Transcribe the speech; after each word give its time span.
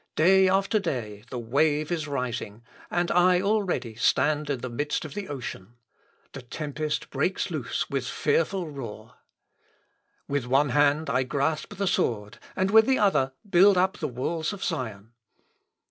Day 0.15 0.49
after 0.49 0.79
day 0.79 1.25
the 1.29 1.37
wave 1.37 1.91
is 1.91 2.07
rising, 2.07 2.63
and 2.89 3.11
I 3.11 3.39
already 3.39 3.93
stand 3.93 4.49
in 4.49 4.61
the 4.61 4.67
midst 4.69 5.05
of 5.05 5.13
the 5.13 5.27
ocean. 5.27 5.75
The 6.33 6.41
tempest 6.41 7.11
breaks 7.11 7.51
loose 7.51 7.87
with 7.87 8.07
fearful 8.07 8.67
roar. 8.67 9.17
With 10.27 10.45
one 10.47 10.69
hand 10.69 11.07
I 11.07 11.21
grasp 11.21 11.75
the 11.75 11.85
sword, 11.85 12.39
and 12.55 12.71
with 12.71 12.87
the 12.87 12.97
other 12.97 13.33
build 13.47 13.77
up 13.77 13.97
the 13.99 14.07
walls 14.07 14.53
of 14.53 14.63
Sion. 14.63 15.11